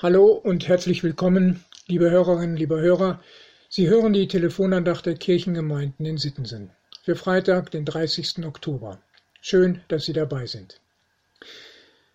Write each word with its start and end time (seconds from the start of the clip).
Hallo 0.00 0.26
und 0.26 0.68
herzlich 0.68 1.02
willkommen, 1.02 1.64
liebe 1.88 2.08
Hörerinnen, 2.08 2.56
liebe 2.56 2.80
Hörer. 2.80 3.20
Sie 3.68 3.88
hören 3.88 4.12
die 4.12 4.28
Telefonandacht 4.28 5.06
der 5.06 5.16
Kirchengemeinden 5.16 6.06
in 6.06 6.18
Sittensen 6.18 6.70
für 7.02 7.16
Freitag, 7.16 7.72
den 7.72 7.84
30. 7.84 8.46
Oktober. 8.46 9.02
Schön, 9.40 9.80
dass 9.88 10.04
Sie 10.04 10.12
dabei 10.12 10.46
sind. 10.46 10.80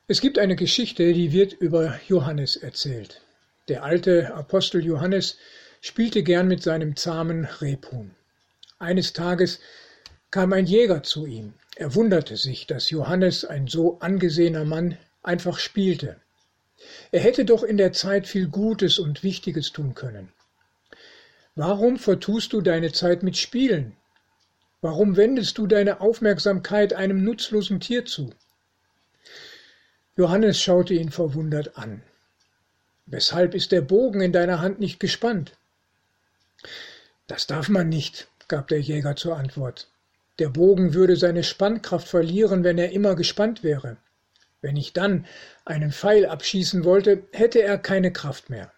Es 0.07 0.21
gibt 0.21 0.39
eine 0.39 0.55
Geschichte, 0.55 1.11
die 1.11 1.33
wird 1.33 1.51
über 1.51 1.99
Johannes 2.07 2.55
erzählt. 2.55 3.19
Der 3.67 3.83
alte 3.83 4.33
Apostel 4.33 4.81
Johannes 4.81 5.35
spielte 5.81 6.23
gern 6.23 6.47
mit 6.47 6.63
seinem 6.63 6.95
zahmen 6.95 7.43
Rebhuhn. 7.43 8.11
Eines 8.79 9.11
Tages 9.11 9.59
kam 10.31 10.53
ein 10.53 10.67
Jäger 10.67 11.03
zu 11.03 11.25
ihm. 11.25 11.53
Er 11.75 11.93
wunderte 11.95 12.37
sich, 12.37 12.65
dass 12.65 12.91
Johannes, 12.91 13.43
ein 13.43 13.67
so 13.67 13.99
angesehener 13.99 14.63
Mann, 14.63 14.97
einfach 15.21 15.59
spielte. 15.59 16.22
Er 17.11 17.19
hätte 17.19 17.45
doch 17.45 17.63
in 17.63 17.77
der 17.77 17.93
Zeit 17.93 18.27
viel 18.27 18.47
Gutes 18.47 18.99
und 18.99 19.23
Wichtiges 19.23 19.71
tun 19.71 19.93
können. 19.93 20.31
Warum 21.55 21.97
vertust 21.97 22.53
du 22.53 22.61
deine 22.61 22.91
Zeit 22.91 23.21
mit 23.21 23.37
Spielen? 23.37 23.95
Warum 24.81 25.15
wendest 25.15 25.57
du 25.57 25.67
deine 25.67 26.01
Aufmerksamkeit 26.01 26.93
einem 26.93 27.23
nutzlosen 27.23 27.79
Tier 27.79 28.05
zu? 28.05 28.33
Johannes 30.17 30.61
schaute 30.61 30.93
ihn 30.93 31.11
verwundert 31.11 31.77
an. 31.77 32.03
Weshalb 33.05 33.53
ist 33.53 33.71
der 33.71 33.81
Bogen 33.81 34.21
in 34.21 34.31
deiner 34.31 34.61
Hand 34.61 34.79
nicht 34.79 34.99
gespannt? 34.99 35.53
Das 37.27 37.47
darf 37.47 37.69
man 37.69 37.89
nicht, 37.89 38.27
gab 38.47 38.67
der 38.67 38.81
Jäger 38.81 39.15
zur 39.15 39.37
Antwort. 39.37 39.87
Der 40.39 40.49
Bogen 40.49 40.93
würde 40.93 41.15
seine 41.15 41.43
Spannkraft 41.43 42.07
verlieren, 42.07 42.63
wenn 42.63 42.77
er 42.77 42.91
immer 42.91 43.15
gespannt 43.15 43.63
wäre. 43.63 43.97
Wenn 44.63 44.77
ich 44.77 44.93
dann 44.93 45.25
einen 45.65 45.91
Pfeil 45.91 46.25
abschießen 46.25 46.85
wollte, 46.85 47.23
hätte 47.33 47.61
er 47.61 47.77
keine 47.77 48.13
Kraft 48.13 48.49
mehr. 48.49 48.71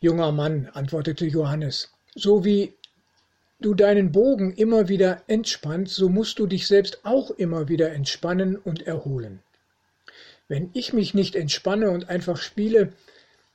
Junger 0.00 0.32
Mann, 0.32 0.70
antwortete 0.72 1.26
Johannes, 1.26 1.92
so 2.14 2.42
wie 2.42 2.72
du 3.60 3.74
deinen 3.74 4.12
Bogen 4.12 4.54
immer 4.54 4.88
wieder 4.88 5.22
entspannst, 5.26 5.94
so 5.94 6.08
musst 6.08 6.38
du 6.38 6.46
dich 6.46 6.66
selbst 6.66 7.00
auch 7.04 7.30
immer 7.32 7.68
wieder 7.68 7.92
entspannen 7.92 8.56
und 8.56 8.86
erholen. 8.86 9.40
Wenn 10.48 10.70
ich 10.72 10.94
mich 10.94 11.12
nicht 11.12 11.36
entspanne 11.36 11.90
und 11.90 12.08
einfach 12.08 12.38
spiele, 12.38 12.94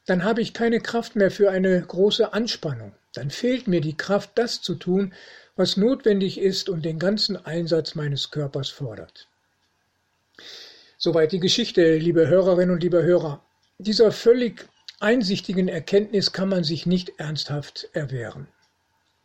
dann 0.06 0.24
habe 0.24 0.42
ich 0.42 0.54
keine 0.54 0.82
Kraft 0.82 1.16
mehr 1.16 1.32
für 1.32 1.50
eine 1.50 1.82
große 1.82 2.32
Anspannung. 2.32 2.94
Dann 3.12 3.32
fehlt 3.32 3.68
mir 3.68 3.82
die 3.82 3.98
Kraft, 3.98 4.34
das 4.36 4.62
zu 4.62 4.76
tun, 4.76 5.16
was 5.56 5.78
notwendig 5.78 6.40
ist 6.40 6.70
und 6.70 6.86
den 6.86 7.00
ganzen 7.00 7.44
Einsatz 7.44 7.96
meines 7.96 8.30
Körpers 8.30 8.70
fordert. 8.70 9.28
Soweit 11.06 11.34
die 11.34 11.40
Geschichte, 11.40 11.98
liebe 11.98 12.28
Hörerinnen 12.28 12.74
und 12.74 12.82
liebe 12.82 13.04
Hörer. 13.04 13.46
Dieser 13.78 14.12
völlig 14.12 14.68
einsichtigen 15.00 15.68
Erkenntnis 15.68 16.32
kann 16.32 16.50
man 16.50 16.64
sich 16.64 16.88
nicht 16.88 17.20
ernsthaft 17.20 17.88
erwehren. 17.94 18.48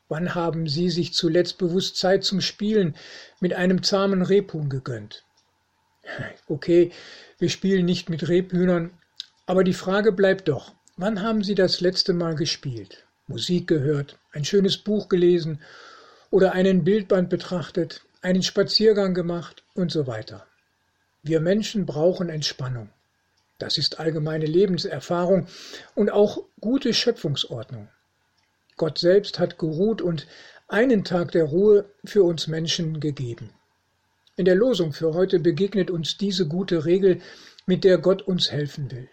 Wann 0.07 0.35
haben 0.35 0.69
Sie 0.69 0.91
sich 0.91 1.15
zuletzt 1.15 1.57
bewusst 1.57 1.97
Zeit 1.97 2.23
zum 2.23 2.43
Spielen 2.43 2.97
mit 3.41 3.55
einem 3.55 3.83
zahmen 3.83 4.21
Rebhuhn 4.21 4.69
gegönnt? 4.69 5.25
Okay, 6.49 6.93
wir 7.39 7.49
spielen 7.49 7.87
nicht 7.87 8.11
mit 8.11 8.29
Rebhühnern, 8.29 8.91
aber 9.47 9.65
die 9.65 9.73
Frage 9.73 10.13
bleibt 10.13 10.49
doch, 10.49 10.75
wann 10.99 11.23
haben 11.23 11.43
Sie 11.43 11.55
das 11.55 11.81
letzte 11.81 12.13
Mal 12.13 12.35
gespielt? 12.35 13.07
Musik 13.27 13.69
gehört, 13.69 14.19
ein 14.33 14.45
schönes 14.45 14.77
Buch 14.77 15.09
gelesen 15.09 15.63
oder 16.29 16.53
einen 16.53 16.85
Bildband 16.85 17.31
betrachtet, 17.31 18.03
einen 18.21 18.43
Spaziergang 18.43 19.15
gemacht 19.15 19.65
und 19.73 19.91
so 19.91 20.07
weiter. 20.07 20.47
Wir 21.23 21.41
Menschen 21.41 21.85
brauchen 21.87 22.29
Entspannung. 22.29 22.89
Das 23.59 23.77
ist 23.77 24.01
allgemeine 24.01 24.47
Lebenserfahrung 24.47 25.47
und 25.95 26.11
auch 26.11 26.45
gute 26.61 26.95
Schöpfungsordnung. 26.95 27.89
Gott 28.77 28.99
selbst 28.99 29.39
hat 29.39 29.59
geruht 29.59 30.01
und 30.01 30.27
einen 30.69 31.05
Tag 31.05 31.33
der 31.33 31.45
Ruhe 31.45 31.85
für 32.05 32.23
uns 32.23 32.47
Menschen 32.47 33.01
gegeben. 33.01 33.51
In 34.37 34.47
der 34.47 34.55
Losung 34.55 34.95
für 34.95 35.13
heute 35.13 35.39
begegnet 35.41 35.91
uns 35.91 36.17
diese 36.17 36.49
gute 36.49 36.87
Regel, 36.87 37.21
mit 37.67 37.85
der 37.85 37.99
Gott 37.99 38.23
uns 38.23 38.51
helfen 38.51 38.91
will. 38.91 39.09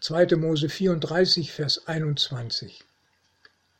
2. 0.00 0.34
Mose 0.36 0.68
34, 0.68 1.52
Vers 1.52 1.86
21. 1.86 2.84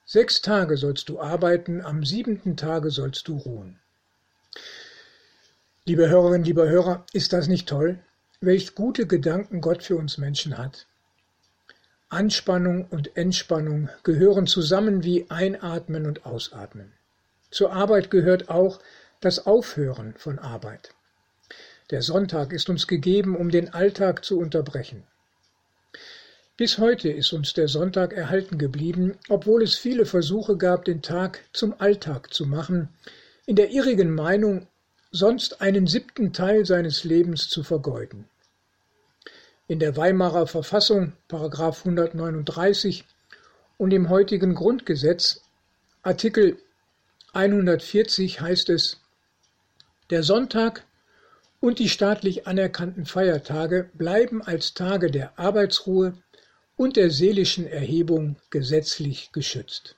Sechs 0.04 0.40
Tage 0.40 0.76
sollst 0.76 1.08
du 1.08 1.18
arbeiten, 1.18 1.80
am 1.80 2.04
siebenten 2.04 2.56
Tage 2.56 2.92
sollst 2.92 3.26
du 3.26 3.36
ruhen. 3.36 3.80
Liebe 5.88 6.08
Hörerinnen, 6.08 6.42
lieber 6.42 6.68
Hörer, 6.68 7.06
ist 7.12 7.32
das 7.32 7.46
nicht 7.46 7.68
toll, 7.68 8.00
welch 8.40 8.74
gute 8.74 9.06
Gedanken 9.06 9.60
Gott 9.60 9.84
für 9.84 9.94
uns 9.94 10.18
Menschen 10.18 10.58
hat? 10.58 10.88
Anspannung 12.08 12.86
und 12.90 13.16
Entspannung 13.16 13.88
gehören 14.02 14.48
zusammen 14.48 15.04
wie 15.04 15.30
Einatmen 15.30 16.06
und 16.06 16.26
Ausatmen. 16.26 16.92
Zur 17.52 17.72
Arbeit 17.72 18.10
gehört 18.10 18.48
auch 18.48 18.80
das 19.20 19.46
Aufhören 19.46 20.14
von 20.18 20.40
Arbeit. 20.40 20.90
Der 21.92 22.02
Sonntag 22.02 22.52
ist 22.52 22.68
uns 22.68 22.88
gegeben, 22.88 23.36
um 23.36 23.50
den 23.50 23.72
Alltag 23.72 24.24
zu 24.24 24.40
unterbrechen. 24.40 25.04
Bis 26.56 26.78
heute 26.78 27.10
ist 27.10 27.32
uns 27.32 27.54
der 27.54 27.68
Sonntag 27.68 28.12
erhalten 28.12 28.58
geblieben, 28.58 29.18
obwohl 29.28 29.62
es 29.62 29.76
viele 29.76 30.04
Versuche 30.04 30.56
gab, 30.56 30.84
den 30.84 31.00
Tag 31.00 31.44
zum 31.52 31.80
Alltag 31.80 32.34
zu 32.34 32.44
machen, 32.44 32.88
in 33.46 33.54
der 33.54 33.70
irrigen 33.70 34.10
Meinung, 34.12 34.66
sonst 35.10 35.60
einen 35.60 35.86
siebten 35.86 36.32
Teil 36.32 36.66
seines 36.66 37.04
Lebens 37.04 37.48
zu 37.48 37.62
vergeuden. 37.62 38.28
In 39.68 39.78
der 39.78 39.96
Weimarer 39.96 40.46
Verfassung(§ 40.46 41.12
139) 41.78 43.04
und 43.78 43.92
im 43.92 44.08
heutigen 44.08 44.54
Grundgesetz 44.54 45.42
(Artikel 46.02 46.58
140) 47.32 48.40
heißt 48.40 48.70
es: 48.70 49.00
Der 50.10 50.22
Sonntag 50.22 50.86
und 51.60 51.78
die 51.78 51.88
staatlich 51.88 52.46
anerkannten 52.46 53.06
Feiertage 53.06 53.90
bleiben 53.94 54.42
als 54.42 54.74
Tage 54.74 55.10
der 55.10 55.38
Arbeitsruhe 55.38 56.16
und 56.76 56.96
der 56.96 57.10
seelischen 57.10 57.66
Erhebung 57.66 58.36
gesetzlich 58.50 59.32
geschützt. 59.32 59.96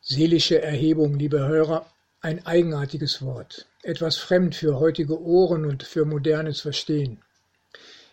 Seelische 0.00 0.62
Erhebung, 0.62 1.18
liebe 1.18 1.40
Hörer, 1.46 1.86
ein 2.20 2.44
eigenartiges 2.46 3.22
Wort, 3.22 3.66
etwas 3.82 4.16
fremd 4.16 4.54
für 4.54 4.80
heutige 4.80 5.20
Ohren 5.20 5.64
und 5.64 5.82
für 5.84 6.04
modernes 6.04 6.60
Verstehen. 6.60 7.22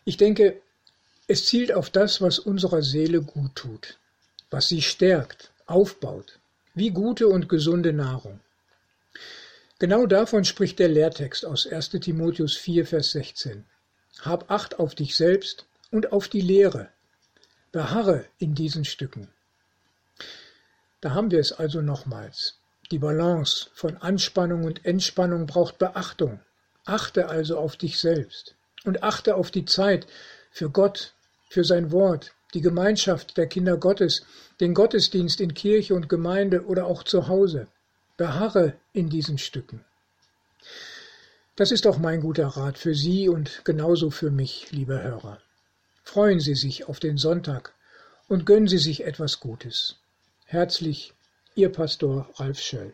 Ich 0.04 0.18
denke, 0.18 0.62
es 1.28 1.46
zielt 1.46 1.72
auf 1.72 1.90
das, 1.90 2.22
was 2.22 2.38
unserer 2.38 2.84
Seele 2.84 3.22
gut 3.22 3.56
tut, 3.56 3.98
was 4.52 4.68
sie 4.68 4.84
stärkt, 4.84 5.52
aufbaut, 5.66 6.40
wie 6.76 6.92
gute 6.92 7.28
und 7.28 7.50
gesunde 7.50 7.94
Nahrung. 7.94 8.40
Genau 9.80 10.06
davon 10.06 10.46
spricht 10.46 10.78
der 10.80 10.88
Lehrtext 10.88 11.46
aus 11.46 11.66
1 11.66 11.90
Timotheus 11.90 12.56
4, 12.58 12.86
Vers 12.86 13.12
16. 13.12 13.66
Hab 14.22 14.52
Acht 14.52 14.80
auf 14.80 14.94
dich 14.94 15.16
selbst 15.16 15.66
und 15.92 16.12
auf 16.12 16.28
die 16.28 16.42
Lehre. 16.42 16.90
Beharre 17.72 18.26
in 18.38 18.54
diesen 18.56 18.86
Stücken. 18.86 19.28
Da 21.02 21.12
haben 21.12 21.32
wir 21.32 21.40
es 21.40 21.52
also 21.52 21.82
nochmals. 21.82 22.58
Die 22.92 23.00
Balance 23.00 23.70
von 23.74 23.98
Anspannung 23.98 24.64
und 24.64 24.86
Entspannung 24.86 25.48
braucht 25.48 25.80
Beachtung. 25.80 26.40
Achte 26.86 27.28
also 27.30 27.58
auf 27.58 27.78
dich 27.78 28.00
selbst 28.00 28.56
und 28.84 29.02
achte 29.02 29.36
auf 29.36 29.50
die 29.50 29.66
Zeit 29.66 30.06
für 30.52 30.70
Gott, 30.70 31.14
für 31.50 31.64
sein 31.64 31.92
Wort, 31.92 32.34
die 32.54 32.62
Gemeinschaft 32.62 33.38
der 33.38 33.48
Kinder 33.48 33.78
Gottes, 33.78 34.24
den 34.60 34.76
Gottesdienst 34.76 35.42
in 35.42 35.56
Kirche 35.56 35.96
und 35.96 36.10
Gemeinde 36.10 36.66
oder 36.66 36.86
auch 36.86 37.04
zu 37.04 37.28
Hause. 37.28 37.68
Beharre 38.18 38.74
in 38.94 39.10
diesen 39.10 39.38
Stücken. 39.38 39.84
Das 41.56 41.72
ist 41.72 41.88
auch 41.88 41.98
mein 41.98 42.22
guter 42.22 42.48
Rat 42.48 42.78
für 42.78 42.94
Sie 42.94 43.28
und 43.30 43.66
genauso 43.66 44.12
für 44.12 44.30
mich, 44.30 44.72
liebe 44.72 45.02
Hörer. 45.02 45.42
Freuen 46.04 46.40
Sie 46.40 46.56
sich 46.56 46.88
auf 46.88 47.00
den 47.00 47.18
Sonntag 47.18 47.74
und 48.28 48.46
gönnen 48.46 48.68
Sie 48.68 48.78
sich 48.78 49.06
etwas 49.06 49.40
Gutes. 49.40 49.96
Herzlich 50.46 51.15
Ihr 51.58 51.72
Pastor 51.72 52.28
Ralf 52.36 52.60
Schöll. 52.60 52.94